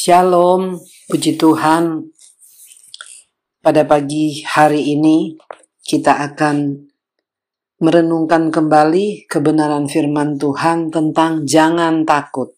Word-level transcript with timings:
Shalom, 0.00 0.80
puji 1.12 1.36
Tuhan. 1.36 2.08
Pada 3.60 3.84
pagi 3.84 4.40
hari 4.48 4.96
ini 4.96 5.36
kita 5.84 6.24
akan 6.24 6.88
merenungkan 7.84 8.48
kembali 8.48 9.28
kebenaran 9.28 9.92
firman 9.92 10.40
Tuhan 10.40 10.88
tentang 10.88 11.44
jangan 11.44 12.08
takut. 12.08 12.56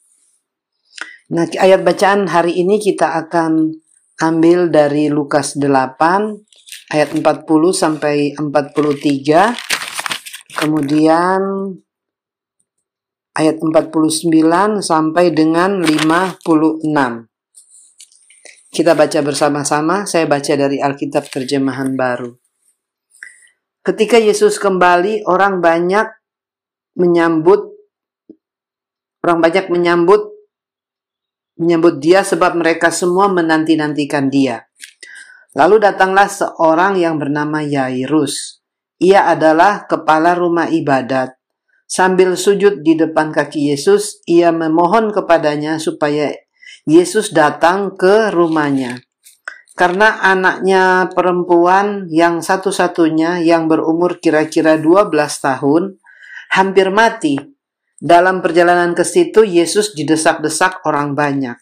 Nah, 1.35 1.43
ayat 1.59 1.83
bacaan 1.83 2.31
hari 2.31 2.63
ini 2.63 2.79
kita 2.79 3.11
akan 3.27 3.75
ambil 4.23 4.71
dari 4.71 5.11
Lukas 5.11 5.59
8 5.59 6.95
ayat 6.95 7.11
40 7.11 7.43
sampai 7.75 8.39
43. 8.39 9.51
Kemudian 10.63 11.43
ayat 13.35 13.59
49 13.59 14.31
sampai 14.79 15.35
dengan 15.35 15.83
56. 15.83 17.32
Kita 18.73 18.97
baca 18.97 19.21
bersama-sama, 19.21 20.09
saya 20.09 20.25
baca 20.25 20.57
dari 20.57 20.81
Alkitab 20.81 21.29
terjemahan 21.29 21.93
baru. 21.93 22.33
Ketika 23.85 24.17
Yesus 24.17 24.57
kembali, 24.57 25.29
orang 25.29 25.61
banyak 25.61 26.09
menyambut 26.97 27.69
orang 29.21 29.39
banyak 29.45 29.69
menyambut 29.69 30.25
menyambut 31.61 32.01
dia 32.01 32.25
sebab 32.25 32.57
mereka 32.57 32.89
semua 32.89 33.29
menanti-nantikan 33.29 34.33
dia. 34.33 34.65
Lalu 35.53 35.85
datanglah 35.85 36.33
seorang 36.33 36.97
yang 36.97 37.21
bernama 37.21 37.61
Yairus. 37.61 38.65
Ia 39.05 39.29
adalah 39.37 39.85
kepala 39.85 40.33
rumah 40.33 40.73
ibadat. 40.73 41.37
Sambil 41.85 42.41
sujud 42.41 42.81
di 42.81 42.97
depan 42.97 43.37
kaki 43.37 43.69
Yesus, 43.69 44.25
ia 44.25 44.49
memohon 44.49 45.13
kepadanya 45.13 45.77
supaya 45.77 46.33
Yesus 46.83 47.31
datang 47.31 47.95
ke 47.95 48.35
rumahnya. 48.35 48.99
Karena 49.73 50.21
anaknya 50.21 51.09
perempuan 51.15 52.11
yang 52.11 52.43
satu-satunya 52.43 53.41
yang 53.41 53.71
berumur 53.71 54.19
kira-kira 54.19 54.77
12 54.77 55.15
tahun 55.17 55.97
hampir 56.53 56.91
mati. 56.93 57.39
Dalam 58.03 58.43
perjalanan 58.43 58.99
ke 58.99 59.07
situ 59.07 59.47
Yesus 59.47 59.95
didesak-desak 59.95 60.83
orang 60.85 61.15
banyak. 61.15 61.55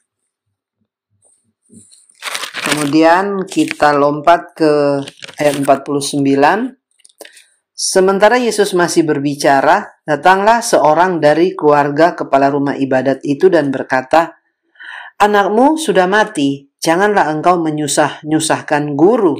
Kemudian 2.64 3.44
kita 3.44 3.92
lompat 3.92 4.56
ke 4.56 5.04
ayat 5.36 5.60
49. 5.60 6.80
Sementara 7.76 8.40
Yesus 8.40 8.72
masih 8.72 9.04
berbicara, 9.04 10.00
datanglah 10.04 10.64
seorang 10.64 11.20
dari 11.20 11.52
keluarga 11.52 12.16
kepala 12.16 12.48
rumah 12.48 12.76
ibadat 12.76 13.20
itu 13.20 13.52
dan 13.52 13.68
berkata, 13.68 14.39
Anakmu 15.20 15.76
sudah 15.76 16.08
mati, 16.08 16.72
janganlah 16.80 17.28
engkau 17.28 17.60
menyusah-nyusahkan 17.60 18.96
guru. 18.96 19.36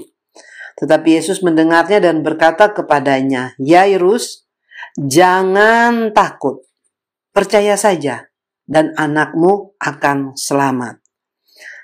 Tetapi 0.77 1.09
Yesus 1.17 1.41
mendengarnya 1.41 2.05
dan 2.05 2.21
berkata 2.21 2.77
kepadanya, 2.77 3.57
Yairus, 3.57 4.45
jangan 5.01 6.13
takut, 6.13 6.69
percaya 7.33 7.81
saja, 7.81 8.29
dan 8.69 8.93
anakmu 8.93 9.73
akan 9.81 10.37
selamat. 10.37 11.01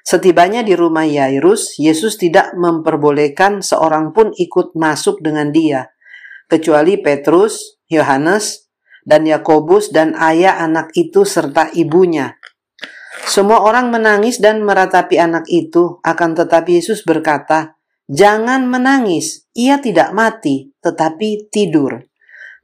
Setibanya 0.04 0.60
di 0.60 0.76
rumah 0.76 1.08
Yairus, 1.08 1.80
Yesus 1.80 2.20
tidak 2.20 2.52
memperbolehkan 2.52 3.64
seorang 3.64 4.12
pun 4.12 4.28
ikut 4.36 4.76
masuk 4.76 5.24
dengan 5.24 5.48
dia, 5.48 5.88
kecuali 6.52 7.00
Petrus, 7.00 7.80
Yohanes, 7.88 8.68
dan 9.08 9.24
Yakobus 9.24 9.88
dan 9.88 10.12
ayah 10.20 10.60
anak 10.60 10.92
itu 10.92 11.24
serta 11.24 11.72
ibunya. 11.72 12.36
Semua 13.24 13.64
orang 13.64 13.88
menangis 13.88 14.36
dan 14.36 14.60
meratapi 14.60 15.16
anak 15.16 15.48
itu, 15.48 15.96
akan 16.04 16.36
tetapi 16.36 16.76
Yesus 16.76 17.00
berkata, 17.08 17.80
"Jangan 18.12 18.68
menangis, 18.68 19.48
ia 19.56 19.80
tidak 19.80 20.12
mati, 20.12 20.76
tetapi 20.84 21.48
tidur." 21.48 22.04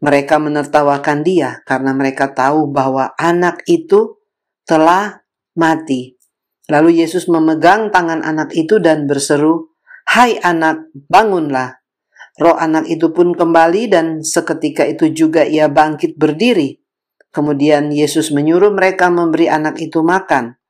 Mereka 0.03 0.37
menertawakan 0.43 1.23
dia 1.23 1.63
karena 1.63 1.95
mereka 1.95 2.35
tahu 2.35 2.69
bahwa 2.69 3.15
anak 3.17 3.63
itu 3.71 4.19
telah 4.67 5.23
mati. 5.55 6.19
Lalu 6.67 7.07
Yesus 7.07 7.31
memegang 7.31 7.95
tangan 7.95 8.21
anak 8.27 8.51
itu 8.53 8.83
dan 8.83 9.07
berseru, 9.07 9.71
"Hai 10.11 10.43
anak, 10.43 10.91
bangunlah!" 11.07 11.79
Roh 12.43 12.59
anak 12.59 12.91
itu 12.91 13.15
pun 13.15 13.37
kembali 13.37 13.93
dan 13.93 14.07
seketika 14.27 14.83
itu 14.89 15.13
juga 15.15 15.47
ia 15.47 15.71
bangkit 15.71 16.19
berdiri. 16.19 16.82
Kemudian 17.33 17.89
Yesus 17.89 18.29
menyuruh 18.29 18.77
mereka 18.77 19.09
memberi 19.09 19.49
anak 19.49 19.81
itu 19.81 20.05
makan. 20.05 20.61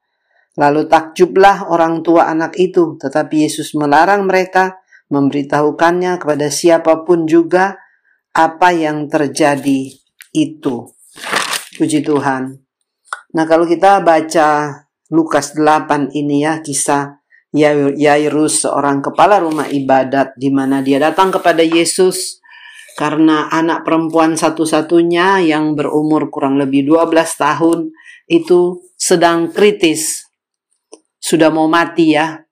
Lalu 0.55 0.87
takjublah 0.87 1.67
orang 1.67 2.07
tua 2.07 2.31
anak 2.31 2.55
itu, 2.55 2.95
tetapi 3.03 3.51
Yesus 3.51 3.75
melarang 3.75 4.31
mereka 4.31 4.79
memberitahukannya 5.11 6.23
kepada 6.23 6.47
siapa 6.49 7.03
pun 7.03 7.27
juga 7.27 7.83
apa 8.31 8.71
yang 8.71 9.11
terjadi 9.11 9.91
itu. 10.33 10.77
Puji 11.77 12.05
Tuhan. 12.05 12.63
Nah, 13.33 13.45
kalau 13.49 13.65
kita 13.65 14.05
baca 14.05 14.49
Lukas 15.09 15.57
8 15.57 16.13
ini 16.15 16.45
ya, 16.45 16.61
kisah 16.61 17.21
Yairus, 17.53 18.65
seorang 18.65 19.05
kepala 19.05 19.41
rumah 19.41 19.69
ibadat, 19.69 20.37
di 20.37 20.49
mana 20.49 20.81
dia 20.81 20.97
datang 20.97 21.29
kepada 21.29 21.61
Yesus 21.61 22.42
karena 22.93 23.49
anak 23.49 23.89
perempuan 23.89 24.37
satu-satunya 24.37 25.41
yang 25.49 25.73
berumur 25.73 26.29
kurang 26.29 26.61
lebih 26.61 26.85
12 26.85 27.13
tahun 27.41 27.79
itu 28.29 28.85
sedang 29.01 29.49
kritis. 29.51 30.29
Sudah 31.17 31.49
mau 31.49 31.71
mati 31.71 32.13
ya. 32.13 32.43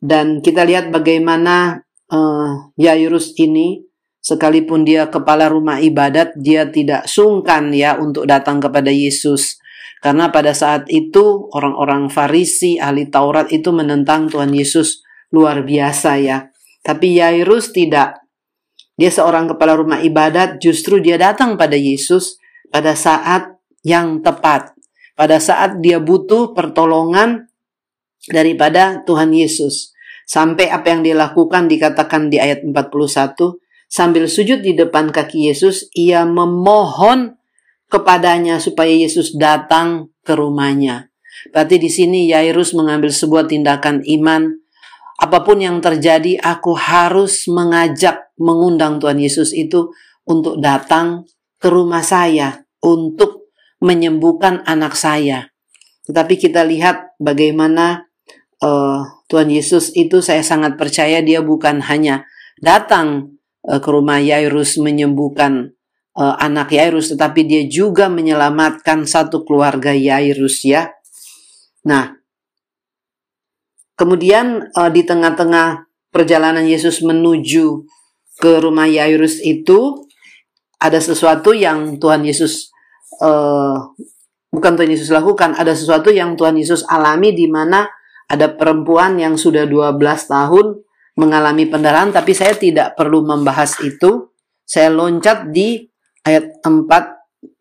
Dan 0.00 0.40
kita 0.40 0.64
lihat 0.64 0.88
bagaimana 0.88 1.76
uh, 2.08 2.72
Yairus 2.80 3.36
ini 3.36 3.84
sekalipun 4.20 4.84
dia 4.84 5.08
kepala 5.12 5.48
rumah 5.48 5.80
ibadat 5.80 6.36
dia 6.36 6.68
tidak 6.68 7.04
sungkan 7.08 7.72
ya 7.72 8.00
untuk 8.00 8.24
datang 8.24 8.60
kepada 8.64 8.88
Yesus. 8.88 9.60
Karena 10.00 10.32
pada 10.32 10.56
saat 10.56 10.88
itu 10.88 11.52
orang-orang 11.52 12.08
Farisi, 12.08 12.80
ahli 12.80 13.12
Taurat 13.12 13.52
itu 13.52 13.68
menentang 13.68 14.32
Tuhan 14.32 14.48
Yesus 14.56 15.04
luar 15.28 15.60
biasa 15.60 16.16
ya. 16.16 16.48
Tapi 16.80 17.20
Yairus 17.20 17.76
tidak 17.76 18.19
dia 19.00 19.08
seorang 19.08 19.48
kepala 19.48 19.80
rumah 19.80 20.04
ibadat, 20.04 20.60
justru 20.60 21.00
dia 21.00 21.16
datang 21.16 21.56
pada 21.56 21.72
Yesus 21.72 22.36
pada 22.68 22.92
saat 22.92 23.56
yang 23.80 24.20
tepat. 24.20 24.76
Pada 25.16 25.40
saat 25.40 25.80
dia 25.80 25.96
butuh 25.96 26.52
pertolongan 26.52 27.48
daripada 28.28 29.00
Tuhan 29.08 29.32
Yesus. 29.32 29.96
Sampai 30.28 30.68
apa 30.68 30.92
yang 30.92 31.00
dia 31.00 31.16
lakukan 31.16 31.64
dikatakan 31.64 32.28
di 32.28 32.36
ayat 32.36 32.60
41, 32.60 33.56
sambil 33.88 34.28
sujud 34.28 34.60
di 34.60 34.76
depan 34.76 35.08
kaki 35.08 35.48
Yesus, 35.48 35.88
ia 35.96 36.28
memohon 36.28 37.40
kepadanya 37.88 38.60
supaya 38.60 38.92
Yesus 38.92 39.32
datang 39.32 40.12
ke 40.28 40.36
rumahnya. 40.36 41.08
Berarti 41.56 41.80
di 41.80 41.88
sini 41.88 42.28
Yairus 42.28 42.76
mengambil 42.76 43.08
sebuah 43.08 43.48
tindakan 43.48 44.04
iman 44.04 44.60
apa 45.20 45.44
pun 45.44 45.60
yang 45.60 45.84
terjadi, 45.84 46.40
aku 46.40 46.72
harus 46.72 47.44
mengajak, 47.44 48.29
mengundang 48.40 48.96
Tuhan 48.96 49.20
Yesus 49.20 49.52
itu 49.52 49.92
untuk 50.24 50.58
datang 50.58 51.28
ke 51.60 51.68
rumah 51.68 52.00
saya, 52.00 52.64
untuk 52.80 53.52
menyembuhkan 53.84 54.64
anak 54.64 54.96
saya. 54.96 55.52
Tetapi 56.08 56.34
kita 56.40 56.64
lihat 56.64 57.14
bagaimana 57.20 58.08
uh, 58.64 59.04
Tuhan 59.28 59.52
Yesus 59.52 59.92
itu 59.92 60.24
saya 60.24 60.40
sangat 60.40 60.80
percaya 60.80 61.20
dia 61.20 61.44
bukan 61.44 61.84
hanya 61.84 62.24
datang 62.58 63.36
uh, 63.68 63.78
ke 63.78 63.88
rumah 63.92 64.18
Yairus 64.18 64.80
menyembuhkan 64.80 65.76
uh, 66.16 66.34
anak 66.40 66.72
Yairus, 66.72 67.12
tetapi 67.12 67.44
dia 67.44 67.62
juga 67.68 68.08
menyelamatkan 68.08 69.04
satu 69.04 69.44
keluarga 69.44 69.92
Yairus 69.92 70.64
ya. 70.64 70.88
Nah, 71.84 72.20
Kemudian 74.00 74.72
uh, 74.72 74.88
di 74.88 75.04
tengah-tengah 75.04 75.84
perjalanan 76.08 76.64
Yesus 76.64 77.04
menuju 77.04 77.84
ke 78.40 78.58
rumah 78.64 78.88
Yairus 78.88 79.38
itu 79.44 80.08
ada 80.80 80.96
sesuatu 80.96 81.52
yang 81.52 82.00
Tuhan 82.00 82.24
Yesus 82.24 82.72
uh, 83.20 83.92
bukan 84.50 84.72
Tuhan 84.74 84.90
Yesus 84.90 85.12
lakukan, 85.14 85.54
ada 85.54 85.72
sesuatu 85.72 86.10
yang 86.10 86.34
Tuhan 86.34 86.58
Yesus 86.58 86.82
alami 86.90 87.36
di 87.36 87.46
mana 87.46 87.86
ada 88.30 88.50
perempuan 88.50 89.18
yang 89.18 89.38
sudah 89.38 89.66
12 89.66 89.98
tahun 90.26 90.66
mengalami 91.18 91.66
pendarahan 91.66 92.10
tapi 92.10 92.34
saya 92.34 92.54
tidak 92.58 92.98
perlu 92.98 93.22
membahas 93.22 93.78
itu. 93.82 94.30
Saya 94.70 94.86
loncat 94.86 95.50
di 95.50 95.82
ayat 96.22 96.62
49. 96.62 97.58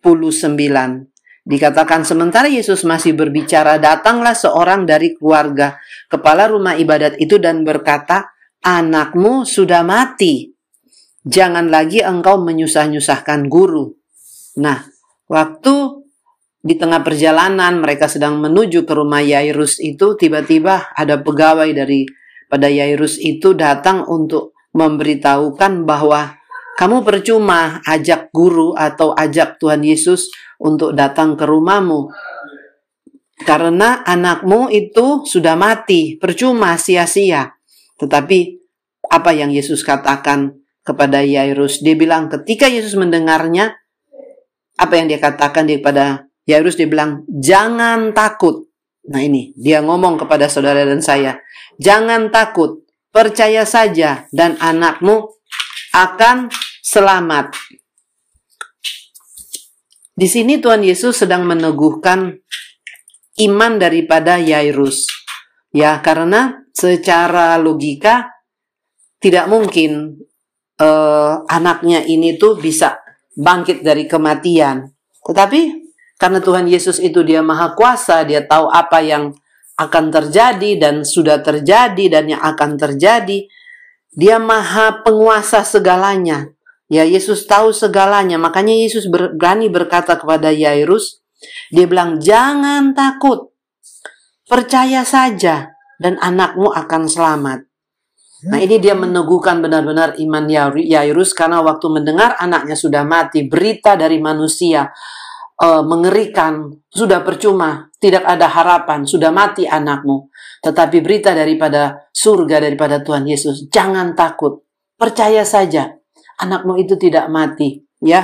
Dikatakan 1.49 2.05
sementara 2.05 2.45
Yesus 2.45 2.85
masih 2.85 3.17
berbicara, 3.17 3.81
datanglah 3.81 4.37
seorang 4.37 4.85
dari 4.85 5.17
keluarga 5.17 5.81
kepala 6.05 6.45
rumah 6.45 6.77
ibadat 6.77 7.17
itu 7.17 7.41
dan 7.41 7.65
berkata, 7.65 8.29
"Anakmu 8.61 9.41
sudah 9.41 9.81
mati. 9.81 10.58
Jangan 11.27 11.67
lagi 11.67 11.99
engkau 11.99 12.39
menyusah-nyusahkan 12.39 13.51
guru." 13.51 13.95
Nah, 14.59 14.83
waktu 15.27 15.99
di 16.59 16.75
tengah 16.75 16.99
perjalanan 16.99 17.79
mereka 17.79 18.11
sedang 18.11 18.39
menuju 18.43 18.83
ke 18.83 18.93
rumah 18.95 19.23
Yairus 19.23 19.79
itu 19.79 20.19
tiba-tiba 20.19 20.91
ada 20.91 21.19
pegawai 21.23 21.71
dari 21.71 22.03
pada 22.51 22.67
Yairus 22.67 23.15
itu 23.15 23.55
datang 23.55 24.03
untuk 24.09 24.57
memberitahukan 24.75 25.87
bahwa 25.87 26.35
kamu 26.75 27.03
percuma 27.03 27.79
ajak 27.83 28.31
guru 28.31 28.75
atau 28.75 29.11
ajak 29.15 29.59
Tuhan 29.59 29.83
Yesus 29.83 30.31
untuk 30.59 30.95
datang 30.95 31.35
ke 31.35 31.43
rumahmu. 31.47 32.11
Karena 33.39 34.03
anakmu 34.03 34.67
itu 34.67 35.23
sudah 35.23 35.55
mati, 35.55 36.19
percuma 36.19 36.75
sia-sia. 36.75 37.55
Tetapi 37.99 38.39
apa 39.11 39.31
yang 39.31 39.51
Yesus 39.51 39.83
katakan 39.83 40.58
kepada 40.83 41.21
Yairus? 41.23 41.83
Dia 41.83 41.95
bilang 41.95 42.27
ketika 42.27 42.67
Yesus 42.67 42.95
mendengarnya, 42.95 43.75
apa 44.79 44.93
yang 44.95 45.11
dia 45.11 45.19
katakan 45.19 45.67
kepada 45.67 46.29
Yairus 46.49 46.79
dia 46.79 46.89
bilang, 46.89 47.27
jangan 47.29 48.15
takut. 48.15 48.65
Nah 49.09 49.21
ini, 49.21 49.53
dia 49.57 49.81
ngomong 49.85 50.17
kepada 50.17 50.49
saudara 50.49 50.81
dan 50.85 51.01
saya, 51.01 51.37
jangan 51.77 52.33
takut, 52.33 52.85
percaya 53.09 53.65
saja 53.65 54.25
dan 54.33 54.57
anakmu 54.57 55.29
akan 55.93 56.49
selamat. 56.81 57.53
Di 60.19 60.27
sini 60.27 60.59
Tuhan 60.59 60.83
Yesus 60.83 61.23
sedang 61.23 61.47
meneguhkan 61.47 62.35
iman 63.39 63.73
daripada 63.79 64.35
Yairus. 64.35 65.07
Ya, 65.71 66.01
karena 66.03 66.65
secara 66.75 67.55
logika 67.61 68.27
tidak 69.21 69.47
mungkin 69.47 70.19
uh, 70.79 71.43
anaknya 71.45 72.01
ini 72.07 72.39
tuh 72.39 72.57
bisa 72.57 72.97
bangkit 73.35 73.83
dari 73.83 74.07
kematian. 74.07 74.89
Tetapi 75.21 75.91
karena 76.19 76.39
Tuhan 76.43 76.67
Yesus 76.67 76.99
itu 76.99 77.23
dia 77.23 77.39
maha 77.39 77.75
kuasa, 77.75 78.23
dia 78.27 78.43
tahu 78.43 78.67
apa 78.71 78.99
yang 78.99 79.31
akan 79.79 80.11
terjadi 80.11 80.75
dan 80.75 81.07
sudah 81.07 81.39
terjadi 81.39 82.11
dan 82.11 82.27
yang 82.27 82.41
akan 82.43 82.75
terjadi. 82.75 83.47
Dia 84.11 84.35
maha 84.41 84.99
penguasa 85.05 85.63
segalanya. 85.63 86.51
Ya 86.91 87.05
Yesus 87.05 87.45
tahu 87.47 87.71
segalanya. 87.71 88.35
Makanya 88.35 88.75
Yesus 88.75 89.07
berani 89.07 89.69
berkata 89.69 90.17
kepada 90.19 90.49
Yairus, 90.49 91.21
dia 91.71 91.85
bilang, 91.85 92.19
"Jangan 92.19 92.91
takut. 92.97 93.53
Percaya 94.49 95.05
saja 95.05 95.71
dan 96.01 96.17
anakmu 96.19 96.73
akan 96.73 97.05
selamat." 97.05 97.68
Nah 98.47 98.55
ini 98.63 98.79
dia 98.79 98.95
meneguhkan 98.95 99.59
benar-benar 99.59 100.15
iman 100.15 100.45
Yairus 100.79 101.35
karena 101.35 101.59
waktu 101.59 101.91
mendengar 101.91 102.39
anaknya 102.39 102.79
sudah 102.79 103.03
mati, 103.03 103.43
berita 103.43 103.99
dari 103.99 104.15
manusia 104.23 104.87
uh, 105.59 105.83
mengerikan, 105.83 106.71
sudah 106.87 107.19
percuma, 107.19 107.91
tidak 107.99 108.23
ada 108.23 108.47
harapan, 108.47 109.03
sudah 109.03 109.35
mati 109.35 109.67
anakmu. 109.67 110.31
Tetapi 110.63 111.03
berita 111.03 111.35
daripada 111.35 112.07
surga, 112.15 112.63
daripada 112.63 113.03
Tuhan 113.03 113.27
Yesus, 113.27 113.67
jangan 113.67 114.15
takut, 114.15 114.63
percaya 114.95 115.43
saja, 115.43 115.91
anakmu 116.39 116.79
itu 116.79 116.95
tidak 116.95 117.27
mati, 117.27 117.83
ya. 117.99 118.23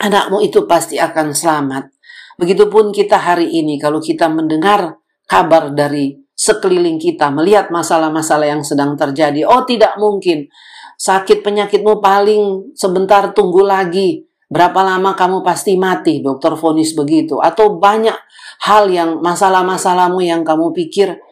Anakmu 0.00 0.44
itu 0.44 0.64
pasti 0.64 0.96
akan 0.96 1.32
selamat. 1.32 1.92
Begitupun 2.40 2.92
kita 2.92 3.20
hari 3.20 3.52
ini, 3.52 3.76
kalau 3.76 4.00
kita 4.00 4.32
mendengar 4.32 4.96
kabar 5.28 5.72
dari 5.72 6.19
sekeliling 6.40 6.96
kita, 6.96 7.28
melihat 7.28 7.68
masalah-masalah 7.68 8.48
yang 8.48 8.64
sedang 8.64 8.96
terjadi, 8.96 9.44
oh 9.44 9.68
tidak 9.68 10.00
mungkin, 10.00 10.48
sakit 10.96 11.44
penyakitmu 11.44 12.00
paling 12.00 12.72
sebentar 12.72 13.36
tunggu 13.36 13.60
lagi, 13.60 14.24
Berapa 14.50 14.82
lama 14.82 15.14
kamu 15.14 15.46
pasti 15.46 15.78
mati, 15.78 16.18
dokter 16.18 16.58
vonis 16.58 16.90
begitu. 16.98 17.38
Atau 17.38 17.78
banyak 17.78 18.18
hal 18.66 18.90
yang 18.90 19.22
masalah-masalahmu 19.22 20.18
yang 20.26 20.42
kamu 20.42 20.74
pikir, 20.74 21.22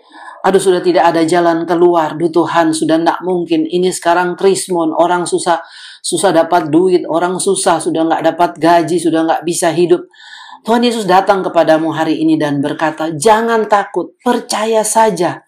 aduh 0.47 0.63
sudah 0.63 0.79
tidak 0.79 1.11
ada 1.11 1.27
jalan 1.27 1.67
keluar, 1.67 2.15
duh 2.15 2.31
Tuhan 2.31 2.71
sudah 2.71 2.95
tidak 2.95 3.19
mungkin. 3.27 3.67
Ini 3.67 3.91
sekarang 3.91 4.39
krismon, 4.39 4.95
orang 4.95 5.27
susah 5.27 5.59
susah 5.99 6.31
dapat 6.31 6.71
duit, 6.71 7.03
orang 7.11 7.43
susah 7.43 7.83
sudah 7.83 8.07
nggak 8.07 8.23
dapat 8.23 8.51
gaji, 8.63 9.03
sudah 9.03 9.27
nggak 9.27 9.43
bisa 9.43 9.75
hidup. 9.75 10.07
Tuhan 10.67 10.83
Yesus 10.83 11.05
datang 11.07 11.45
kepadamu 11.45 11.95
hari 11.95 12.19
ini 12.23 12.35
dan 12.35 12.59
berkata, 12.59 13.15
jangan 13.15 13.67
takut, 13.71 14.15
percaya 14.23 14.83
saja. 14.83 15.43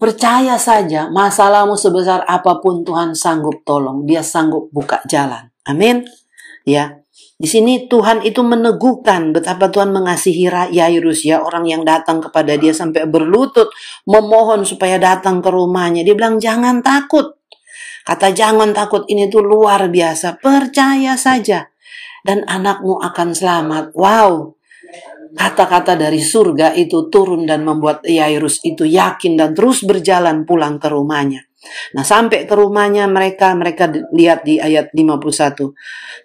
Percaya 0.00 0.56
saja, 0.56 1.12
masalahmu 1.12 1.76
sebesar 1.76 2.24
apa 2.24 2.56
pun 2.64 2.80
Tuhan 2.88 3.12
sanggup 3.12 3.60
tolong. 3.68 4.08
Dia 4.08 4.24
sanggup 4.24 4.72
buka 4.72 5.04
jalan. 5.04 5.52
Amin 5.68 6.08
ya. 6.64 6.96
Di 7.40 7.48
sini 7.48 7.88
Tuhan 7.88 8.20
itu 8.20 8.44
meneguhkan 8.44 9.32
betapa 9.32 9.72
Tuhan 9.72 9.92
mengasihi 9.96 10.48
Yairus 10.76 11.24
ya, 11.24 11.40
orang 11.40 11.64
yang 11.64 11.82
datang 11.88 12.20
kepada 12.20 12.56
dia 12.60 12.76
sampai 12.76 13.08
berlutut 13.08 13.72
memohon 14.04 14.68
supaya 14.68 15.00
datang 15.00 15.40
ke 15.40 15.48
rumahnya. 15.48 16.04
Dia 16.04 16.12
bilang 16.12 16.36
jangan 16.36 16.84
takut. 16.84 17.40
Kata 18.04 18.32
jangan 18.32 18.76
takut 18.76 19.08
ini 19.08 19.32
tuh 19.32 19.40
luar 19.40 19.88
biasa. 19.88 20.36
Percaya 20.40 21.16
saja 21.16 21.64
dan 22.26 22.44
anakmu 22.46 23.00
akan 23.00 23.28
selamat. 23.32 23.84
Wow. 23.96 24.56
Kata-kata 25.30 25.94
dari 25.94 26.18
surga 26.18 26.74
itu 26.74 27.06
turun 27.06 27.46
dan 27.46 27.62
membuat 27.62 28.02
Yairus 28.02 28.58
itu 28.66 28.82
yakin 28.82 29.38
dan 29.38 29.54
terus 29.54 29.86
berjalan 29.86 30.42
pulang 30.42 30.82
ke 30.82 30.90
rumahnya. 30.90 31.46
Nah, 31.94 32.02
sampai 32.02 32.48
ke 32.48 32.54
rumahnya 32.56 33.06
mereka, 33.06 33.54
mereka 33.54 33.86
lihat 34.10 34.42
di 34.42 34.58
ayat 34.58 34.90
51. 34.90 35.76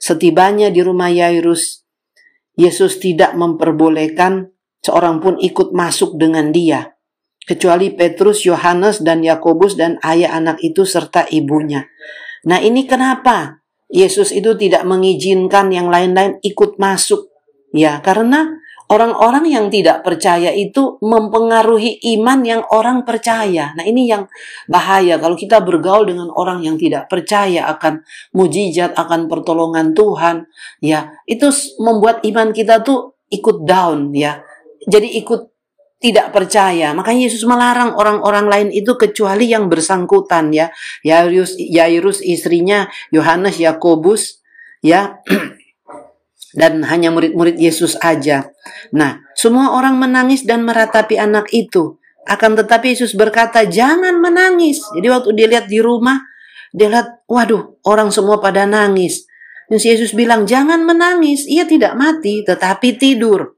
Setibanya 0.01 0.73
di 0.73 0.81
rumah 0.81 1.11
Yairus, 1.11 1.85
Yesus 2.55 2.97
tidak 3.03 3.35
memperbolehkan 3.35 4.49
seorang 4.79 5.19
pun 5.19 5.35
ikut 5.37 5.75
masuk 5.75 6.15
dengan 6.15 6.49
dia, 6.55 6.95
kecuali 7.43 7.91
Petrus, 7.93 8.47
Yohanes, 8.47 9.03
dan 9.03 9.21
Yakobus 9.21 9.75
dan 9.75 9.99
ayah 10.07 10.39
anak 10.39 10.63
itu 10.63 10.87
serta 10.87 11.27
ibunya. 11.29 11.83
Nah, 12.47 12.63
ini 12.63 12.87
kenapa 12.87 13.64
Yesus 13.89 14.33
itu 14.33 14.57
tidak 14.57 14.83
mengizinkan 14.83 15.69
yang 15.69 15.87
lain-lain 15.89 16.41
ikut 16.41 16.81
masuk? 16.81 17.29
Ya, 17.75 17.99
karena 17.99 18.55
Orang-orang 18.85 19.49
yang 19.49 19.65
tidak 19.73 20.05
percaya 20.05 20.53
itu 20.53 21.01
mempengaruhi 21.01 22.05
iman 22.13 22.45
yang 22.45 22.61
orang 22.69 23.01
percaya. 23.01 23.73
Nah, 23.73 23.81
ini 23.81 24.05
yang 24.05 24.29
bahaya 24.69 25.17
kalau 25.17 25.33
kita 25.33 25.57
bergaul 25.65 26.05
dengan 26.05 26.29
orang 26.29 26.61
yang 26.61 26.77
tidak 26.77 27.09
percaya 27.09 27.65
akan 27.65 28.05
mujizat, 28.37 28.93
akan 28.93 29.25
pertolongan 29.25 29.97
Tuhan, 29.97 30.45
ya. 30.85 31.17
Itu 31.25 31.49
membuat 31.81 32.21
iman 32.29 32.53
kita 32.53 32.85
tuh 32.85 33.17
ikut 33.33 33.65
down, 33.65 34.13
ya. 34.13 34.45
Jadi 34.85 35.17
ikut 35.17 35.54
tidak 36.05 36.29
percaya. 36.29 36.93
Makanya 36.93 37.25
Yesus 37.25 37.49
melarang 37.49 37.97
orang-orang 37.97 38.45
lain 38.45 38.69
itu 38.69 38.93
kecuali 38.93 39.49
yang 39.49 39.65
bersangkutan 39.65 40.53
ya. 40.53 40.69
Yairus, 41.01 41.57
Yairus 41.57 42.21
istrinya 42.21 42.85
Yohanes 43.09 43.57
Yakobus 43.57 44.45
ya 44.85 45.17
dan 46.61 46.85
hanya 46.85 47.09
murid-murid 47.09 47.57
Yesus 47.57 47.97
aja. 48.05 48.53
Nah, 48.93 49.25
semua 49.33 49.73
orang 49.73 49.97
menangis 49.97 50.45
dan 50.45 50.61
meratapi 50.61 51.17
anak 51.17 51.49
itu. 51.49 51.97
Akan 52.29 52.53
tetapi 52.53 52.93
Yesus 52.93 53.17
berkata, 53.17 53.65
jangan 53.65 54.21
menangis. 54.21 54.85
Jadi 54.93 55.07
waktu 55.09 55.29
dia 55.33 55.47
lihat 55.49 55.65
di 55.69 55.81
rumah, 55.81 56.21
dia 56.69 56.89
lihat, 56.89 57.25
waduh, 57.29 57.81
orang 57.85 58.09
semua 58.13 58.37
pada 58.41 58.65
nangis. 58.65 59.25
Dan 59.69 59.81
Yesus 59.81 60.13
bilang, 60.13 60.45
jangan 60.45 60.85
menangis. 60.85 61.45
Ia 61.45 61.65
tidak 61.65 61.93
mati, 61.97 62.41
tetapi 62.45 62.97
tidur. 62.97 63.54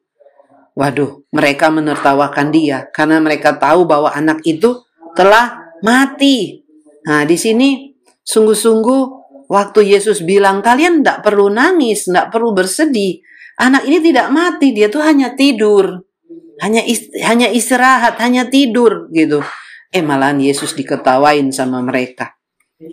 Waduh, 0.78 1.26
mereka 1.34 1.74
menertawakan 1.74 2.54
dia 2.54 2.86
karena 2.94 3.18
mereka 3.18 3.58
tahu 3.58 3.90
bahwa 3.90 4.14
anak 4.14 4.46
itu 4.46 4.78
telah 5.18 5.74
mati. 5.82 6.62
Nah, 7.10 7.26
di 7.26 7.34
sini 7.34 7.98
sungguh-sungguh 8.22 9.18
Waktu 9.48 9.96
Yesus 9.96 10.28
bilang 10.28 10.60
kalian 10.60 11.00
tidak 11.00 11.24
perlu 11.24 11.48
nangis, 11.48 12.12
tidak 12.12 12.36
perlu 12.36 12.52
bersedih. 12.52 13.24
Anak 13.64 13.88
ini 13.88 14.04
tidak 14.04 14.28
mati, 14.30 14.76
dia 14.76 14.92
tuh 14.92 15.02
hanya 15.02 15.34
tidur. 15.40 16.04
Hanya 16.60 16.84
hanya 17.24 17.48
istirahat, 17.48 18.20
hanya 18.20 18.52
tidur 18.52 19.08
gitu. 19.16 19.40
Eh 19.88 20.04
malahan 20.04 20.44
Yesus 20.44 20.76
diketawain 20.76 21.48
sama 21.56 21.80
mereka. 21.80 22.36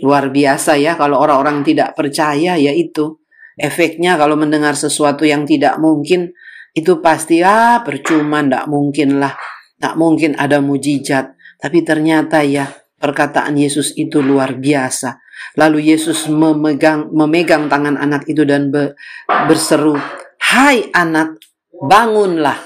Luar 0.01 0.31
biasa 0.31 0.79
ya 0.79 0.95
kalau 0.95 1.19
orang-orang 1.19 1.67
tidak 1.67 1.99
percaya 1.99 2.55
ya 2.55 2.73
itu. 2.73 3.19
Efeknya 3.59 4.15
kalau 4.15 4.39
mendengar 4.39 4.79
sesuatu 4.79 5.27
yang 5.27 5.43
tidak 5.47 5.79
mungkin 5.83 6.31
itu 6.75 6.99
pasti 6.99 7.39
ah 7.41 7.81
percuma 7.87 8.43
ndak 8.43 8.67
mungkin 8.67 9.23
lah. 9.23 9.33
Tak 9.79 9.95
mungkin 9.95 10.35
ada 10.35 10.59
mujizat. 10.59 11.39
Tapi 11.63 11.87
ternyata 11.87 12.43
ya 12.43 12.67
perkataan 12.99 13.55
Yesus 13.55 13.95
itu 13.95 14.19
luar 14.19 14.59
biasa. 14.59 15.23
Lalu 15.55 15.95
Yesus 15.95 16.27
memegang 16.27 17.15
memegang 17.15 17.71
tangan 17.71 17.95
anak 17.95 18.27
itu 18.27 18.43
dan 18.43 18.75
be, 18.75 18.99
berseru, 19.47 19.95
"Hai 20.43 20.91
anak, 20.91 21.39
bangunlah." 21.71 22.59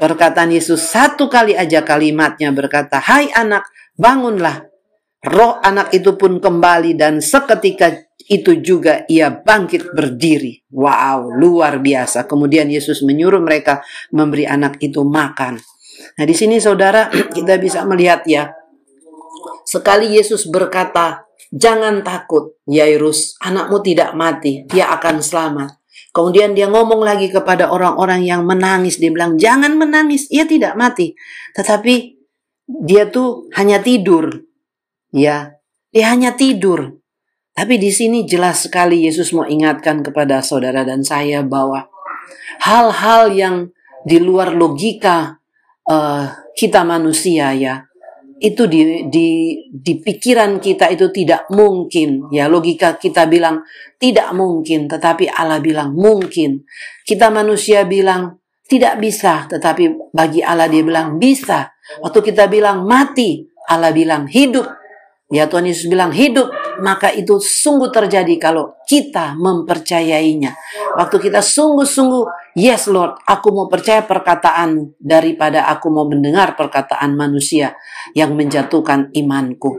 Perkataan 0.00 0.50
Yesus 0.50 0.80
satu 0.80 1.28
kali 1.28 1.52
aja 1.52 1.84
kalimatnya 1.84 2.50
berkata, 2.56 3.04
"Hai 3.04 3.28
anak, 3.36 3.68
bangunlah." 4.00 4.64
Roh 5.24 5.56
anak 5.60 5.92
itu 5.96 6.20
pun 6.20 6.36
kembali 6.36 7.00
dan 7.00 7.24
seketika 7.24 7.88
itu 8.28 8.56
juga 8.64 9.04
ia 9.08 9.28
bangkit 9.28 9.92
berdiri. 9.92 10.64
Wow, 10.72 11.28
luar 11.28 11.80
biasa. 11.80 12.24
Kemudian 12.24 12.72
Yesus 12.72 13.04
menyuruh 13.04 13.40
mereka 13.40 13.84
memberi 14.12 14.48
anak 14.48 14.80
itu 14.80 15.04
makan. 15.04 15.60
Nah, 16.16 16.24
di 16.24 16.34
sini 16.34 16.56
saudara 16.58 17.12
kita 17.36 17.60
bisa 17.60 17.84
melihat 17.84 18.24
ya. 18.24 18.52
Sekali 19.64 20.16
Yesus 20.16 20.48
berkata, 20.48 21.24
"Jangan 21.52 22.04
takut, 22.04 22.56
Yairus, 22.68 23.36
anakmu 23.40 23.80
tidak 23.84 24.16
mati, 24.16 24.64
dia 24.68 24.92
akan 24.92 25.20
selamat." 25.20 25.84
Kemudian 26.14 26.54
dia 26.54 26.70
ngomong 26.70 27.02
lagi 27.02 27.26
kepada 27.26 27.74
orang-orang 27.74 28.22
yang 28.22 28.46
menangis. 28.46 29.02
Dia 29.02 29.10
bilang, 29.10 29.34
jangan 29.34 29.74
menangis, 29.74 30.30
ia 30.30 30.46
tidak 30.46 30.78
mati. 30.78 31.18
Tetapi 31.58 31.94
dia 32.86 33.10
tuh 33.10 33.50
hanya 33.58 33.82
tidur. 33.82 34.30
Ya, 35.10 35.58
dia 35.90 36.14
hanya 36.14 36.38
tidur. 36.38 37.02
Tapi 37.54 37.78
di 37.78 37.94
sini 37.94 38.26
jelas 38.26 38.66
sekali 38.66 39.06
Yesus 39.06 39.30
mau 39.30 39.46
ingatkan 39.46 40.02
kepada 40.02 40.42
saudara 40.42 40.82
dan 40.82 41.06
saya 41.06 41.46
bahwa 41.46 41.86
hal-hal 42.66 43.30
yang 43.30 43.56
di 44.02 44.18
luar 44.18 44.58
logika 44.58 45.38
uh, 45.86 46.26
kita 46.58 46.82
manusia 46.82 47.54
ya 47.54 47.86
itu 48.42 48.66
di, 48.66 49.06
di 49.08 49.28
di 49.70 49.92
pikiran 50.02 50.60
kita 50.60 50.90
itu 50.90 51.08
tidak 51.14 51.48
mungkin. 51.48 52.28
Ya 52.28 52.50
logika 52.50 52.98
kita 53.00 53.30
bilang 53.30 53.64
tidak 53.96 54.34
mungkin 54.34 54.90
tetapi 54.90 55.30
Allah 55.30 55.62
bilang 55.64 55.94
mungkin. 55.96 56.66
Kita 57.06 57.32
manusia 57.32 57.86
bilang 57.88 58.42
tidak 58.66 59.00
bisa 59.00 59.48
tetapi 59.48 60.12
bagi 60.12 60.44
Allah 60.44 60.68
dia 60.68 60.84
bilang 60.84 61.16
bisa. 61.16 61.72
Waktu 62.04 62.20
kita 62.34 62.50
bilang 62.50 62.84
mati 62.84 63.46
Allah 63.64 63.94
bilang 63.96 64.28
hidup 64.28 64.83
Ya 65.32 65.48
Tuhan 65.48 65.64
Yesus 65.64 65.88
bilang 65.88 66.12
hidup, 66.12 66.52
maka 66.84 67.08
itu 67.08 67.40
sungguh 67.40 67.88
terjadi 67.88 68.36
kalau 68.36 68.76
kita 68.84 69.32
mempercayainya. 69.40 70.52
Waktu 71.00 71.16
kita 71.16 71.40
sungguh-sungguh, 71.40 72.54
yes 72.60 72.92
Lord, 72.92 73.18
aku 73.24 73.48
mau 73.50 73.66
percaya 73.66 74.04
perkataanmu 74.04 75.00
daripada 75.00 75.64
aku 75.72 75.88
mau 75.88 76.04
mendengar 76.04 76.52
perkataan 76.54 77.16
manusia 77.16 77.72
yang 78.12 78.36
menjatuhkan 78.36 79.10
imanku. 79.16 79.74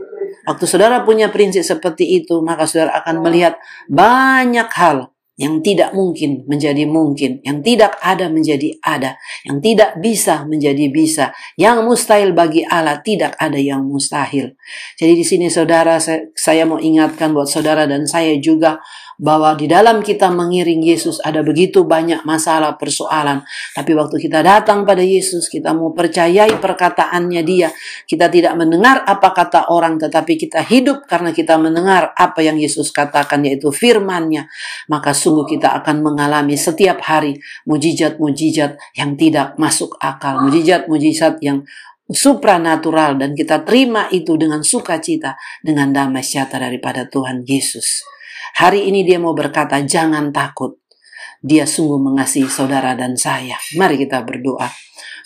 Waktu 0.46 0.64
saudara 0.66 1.06
punya 1.06 1.30
prinsip 1.30 1.62
seperti 1.62 2.22
itu, 2.22 2.42
maka 2.42 2.66
saudara 2.66 2.98
akan 3.02 3.22
melihat 3.22 3.58
banyak 3.86 4.70
hal 4.74 5.15
yang 5.36 5.60
tidak 5.60 5.92
mungkin 5.92 6.48
menjadi 6.48 6.88
mungkin, 6.88 7.44
yang 7.44 7.60
tidak 7.60 8.00
ada 8.00 8.32
menjadi 8.32 8.80
ada, 8.80 9.20
yang 9.44 9.60
tidak 9.60 10.00
bisa 10.00 10.48
menjadi 10.48 10.88
bisa, 10.88 11.36
yang 11.60 11.84
mustahil 11.84 12.32
bagi 12.32 12.64
Allah 12.64 13.04
tidak 13.04 13.36
ada 13.36 13.60
yang 13.60 13.84
mustahil. 13.84 14.56
Jadi 14.96 15.12
di 15.12 15.24
sini 15.28 15.52
saudara 15.52 16.00
saya, 16.00 16.64
mau 16.64 16.80
ingatkan 16.80 17.36
buat 17.36 17.52
saudara 17.52 17.84
dan 17.84 18.08
saya 18.08 18.32
juga 18.40 18.80
bahwa 19.16 19.56
di 19.56 19.64
dalam 19.64 20.04
kita 20.04 20.28
mengiring 20.28 20.84
Yesus 20.84 21.20
ada 21.24 21.40
begitu 21.40 21.88
banyak 21.88 22.24
masalah 22.28 22.76
persoalan. 22.76 23.44
Tapi 23.72 23.96
waktu 23.96 24.20
kita 24.20 24.44
datang 24.44 24.84
pada 24.84 25.00
Yesus, 25.00 25.48
kita 25.48 25.72
mau 25.72 25.96
percayai 25.96 26.52
perkataannya 26.60 27.42
dia. 27.44 27.72
Kita 28.04 28.28
tidak 28.28 28.52
mendengar 28.60 29.04
apa 29.08 29.32
kata 29.32 29.72
orang, 29.72 29.96
tetapi 29.96 30.36
kita 30.36 30.60
hidup 30.68 31.08
karena 31.08 31.32
kita 31.32 31.56
mendengar 31.56 32.12
apa 32.12 32.44
yang 32.44 32.60
Yesus 32.60 32.92
katakan, 32.92 33.40
yaitu 33.44 33.72
firmannya. 33.72 34.52
Maka 34.92 35.16
sungguh 35.26 35.58
kita 35.58 35.74
akan 35.82 36.06
mengalami 36.06 36.54
setiap 36.54 37.02
hari 37.02 37.34
mujizat-mujizat 37.66 38.78
yang 38.94 39.18
tidak 39.18 39.58
masuk 39.58 39.98
akal. 39.98 40.38
Mujizat-mujizat 40.46 41.42
yang 41.42 41.66
supranatural 42.06 43.18
dan 43.18 43.34
kita 43.34 43.66
terima 43.66 44.06
itu 44.14 44.38
dengan 44.38 44.62
sukacita 44.62 45.34
dengan 45.58 45.90
damai 45.90 46.22
sejahtera 46.22 46.70
daripada 46.70 47.10
Tuhan 47.10 47.42
Yesus. 47.42 48.06
Hari 48.62 48.86
ini 48.86 49.02
dia 49.02 49.18
mau 49.18 49.34
berkata, 49.34 49.82
jangan 49.82 50.30
takut. 50.30 50.78
Dia 51.42 51.66
sungguh 51.66 51.98
mengasihi 51.98 52.48
saudara 52.48 52.94
dan 52.94 53.18
saya. 53.18 53.58
Mari 53.76 54.06
kita 54.06 54.22
berdoa. 54.22 54.70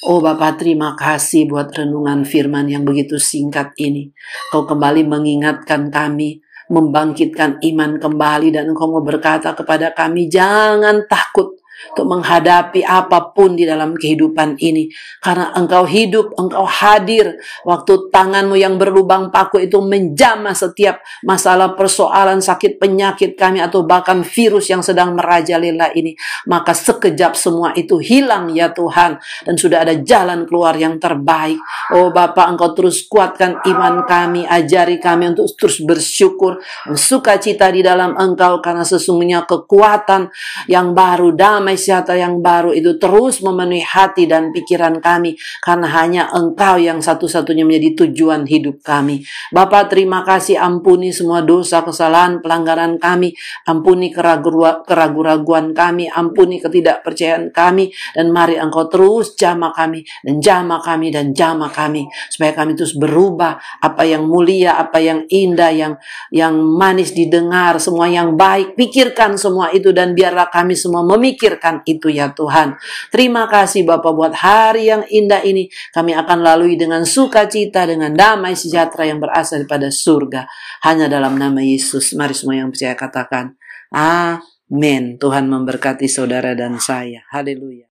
Oh 0.09 0.25
Bapak 0.25 0.65
terima 0.65 0.97
kasih 0.97 1.45
buat 1.45 1.71
renungan 1.77 2.25
firman 2.25 2.73
yang 2.73 2.89
begitu 2.89 3.21
singkat 3.21 3.77
ini. 3.77 4.11
Kau 4.49 4.65
kembali 4.65 5.05
mengingatkan 5.05 5.93
kami, 5.93 6.41
membangkitkan 6.71 7.61
iman 7.61 8.01
kembali 8.01 8.55
dan 8.55 8.73
engkau 8.73 8.89
mau 8.89 9.05
berkata 9.05 9.53
kepada 9.53 9.93
kami, 9.93 10.31
jangan 10.31 11.05
takut 11.11 11.60
untuk 11.91 12.07
menghadapi 12.07 12.87
apa 12.87 13.33
pun 13.35 13.59
di 13.59 13.67
dalam 13.67 13.97
kehidupan 13.97 14.61
ini. 14.63 14.89
Karena 15.19 15.51
engkau 15.57 15.85
hidup, 15.89 16.37
engkau 16.39 16.65
hadir. 16.65 17.41
Waktu 17.67 18.13
tanganmu 18.13 18.57
yang 18.57 18.79
berlubang 18.79 19.33
paku 19.33 19.65
itu 19.65 19.83
menjamah 19.83 20.55
setiap 20.55 21.03
masalah 21.27 21.75
persoalan 21.75 22.39
sakit 22.39 22.79
penyakit 22.79 23.35
kami 23.35 23.59
atau 23.59 23.83
bahkan 23.83 24.23
virus 24.23 24.71
yang 24.71 24.85
sedang 24.85 25.19
merajalela 25.19 25.91
ini. 25.97 26.15
Maka 26.47 26.73
sekejap 26.73 27.35
semua 27.35 27.75
itu 27.75 27.99
hilang 27.99 28.53
ya 28.55 28.71
Tuhan. 28.71 29.19
Dan 29.45 29.55
sudah 29.59 29.83
ada 29.83 29.99
jalan 29.99 30.47
keluar 30.47 30.79
yang 30.79 30.97
terbaik. 31.03 31.59
Oh 31.97 32.15
Bapak 32.15 32.55
engkau 32.55 32.71
terus 32.73 33.05
kuatkan 33.11 33.59
iman 33.67 34.07
kami. 34.07 34.47
Ajari 34.47 35.03
kami 35.03 35.35
untuk 35.35 35.51
terus 35.59 35.83
bersyukur. 35.83 36.63
Sukacita 36.95 37.69
di 37.75 37.83
dalam 37.83 38.15
engkau 38.15 38.63
karena 38.63 38.87
sesungguhnya 38.87 39.45
kekuatan 39.45 40.31
yang 40.71 40.95
baru 40.95 41.35
damai 41.35 41.70
damai 41.71 41.79
sejahtera 41.79 42.27
yang 42.27 42.43
baru 42.43 42.75
itu 42.75 42.99
terus 42.99 43.39
memenuhi 43.47 43.87
hati 43.87 44.27
dan 44.27 44.51
pikiran 44.51 44.99
kami 44.99 45.39
karena 45.63 45.87
hanya 46.03 46.23
Engkau 46.35 46.83
yang 46.83 46.99
satu-satunya 46.99 47.63
menjadi 47.63 48.07
tujuan 48.07 48.43
hidup 48.51 48.83
kami. 48.83 49.23
Bapak 49.55 49.95
terima 49.95 50.27
kasih 50.27 50.59
ampuni 50.59 51.15
semua 51.15 51.47
dosa, 51.47 51.87
kesalahan, 51.87 52.43
pelanggaran 52.43 52.99
kami, 52.99 53.31
ampuni 53.71 54.11
keraguan-keraguan 54.11 55.71
kami, 55.71 56.11
ampuni 56.11 56.59
ketidakpercayaan 56.59 57.55
kami 57.55 57.95
dan 58.19 58.35
mari 58.35 58.59
Engkau 58.59 58.91
terus 58.91 59.39
jama 59.39 59.71
kami 59.71 60.03
dan 60.27 60.43
jama 60.43 60.83
kami 60.83 61.15
dan 61.15 61.31
jama 61.31 61.71
kami 61.71 62.11
supaya 62.27 62.51
kami 62.51 62.75
terus 62.75 62.99
berubah 62.99 63.63
apa 63.79 64.03
yang 64.03 64.27
mulia, 64.27 64.75
apa 64.75 64.99
yang 64.99 65.23
indah, 65.31 65.71
yang 65.71 65.95
yang 66.35 66.59
manis 66.59 67.15
didengar, 67.15 67.79
semua 67.79 68.11
yang 68.11 68.35
baik, 68.35 68.75
pikirkan 68.75 69.39
semua 69.39 69.71
itu 69.71 69.95
dan 69.95 70.19
biarlah 70.19 70.51
kami 70.51 70.75
semua 70.75 71.07
memikir 71.07 71.60
pikirkan 71.61 71.85
itu 71.85 72.09
ya 72.09 72.33
Tuhan. 72.33 72.81
Terima 73.13 73.45
kasih 73.45 73.85
Bapak 73.85 74.13
buat 74.17 74.33
hari 74.33 74.89
yang 74.89 75.05
indah 75.05 75.45
ini. 75.45 75.69
Kami 75.93 76.17
akan 76.17 76.41
lalui 76.41 76.81
dengan 76.81 77.05
sukacita, 77.05 77.85
dengan 77.85 78.17
damai 78.17 78.57
sejahtera 78.57 79.05
yang 79.05 79.21
berasal 79.21 79.63
daripada 79.63 79.93
surga. 79.93 80.49
Hanya 80.89 81.13
dalam 81.13 81.37
nama 81.37 81.61
Yesus. 81.61 82.17
Mari 82.17 82.33
semua 82.33 82.57
yang 82.57 82.73
percaya 82.73 82.97
katakan. 82.97 83.61
Amin. 83.93 85.21
Tuhan 85.21 85.45
memberkati 85.53 86.09
saudara 86.09 86.57
dan 86.57 86.81
saya. 86.81 87.29
Haleluya. 87.29 87.85